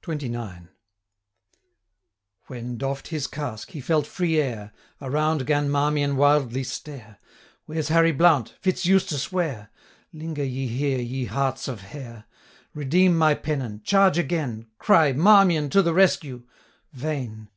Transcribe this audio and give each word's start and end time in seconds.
XXIX. 0.00 0.68
When, 2.46 2.78
doff'd 2.78 3.08
his 3.08 3.26
casque, 3.26 3.72
he 3.72 3.80
felt 3.82 4.06
free 4.06 4.40
air, 4.40 4.72
Around 5.02 5.44
'gan 5.46 5.68
Marmion 5.68 6.16
wildly 6.16 6.64
stare: 6.64 7.18
'Where's 7.66 7.88
Harry 7.88 8.12
Blount? 8.12 8.54
Fitz 8.62 8.86
Eustace 8.86 9.30
where? 9.30 9.68
Linger 10.10 10.42
ye 10.44 10.68
here, 10.68 11.00
ye 11.00 11.26
hearts 11.26 11.68
of 11.68 11.82
hare! 11.82 12.24
875 12.70 12.70
Redeem 12.78 13.18
my 13.18 13.34
pennon, 13.34 13.82
charge 13.84 14.16
again! 14.16 14.68
Cry 14.78 15.12
"Marmion 15.12 15.68
to 15.68 15.82
the 15.82 15.92
rescue!" 15.92 16.44
Vain! 16.94 17.50